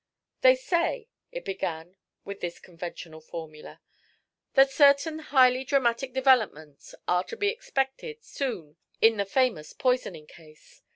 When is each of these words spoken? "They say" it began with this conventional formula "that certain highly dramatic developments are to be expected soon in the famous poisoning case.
"They 0.41 0.55
say" 0.55 1.09
it 1.31 1.45
began 1.45 1.95
with 2.25 2.39
this 2.39 2.57
conventional 2.57 3.21
formula 3.21 3.81
"that 4.55 4.71
certain 4.71 5.19
highly 5.19 5.63
dramatic 5.63 6.11
developments 6.11 6.95
are 7.07 7.23
to 7.25 7.37
be 7.37 7.49
expected 7.49 8.23
soon 8.23 8.77
in 8.99 9.17
the 9.17 9.25
famous 9.25 9.73
poisoning 9.73 10.25
case. 10.25 10.81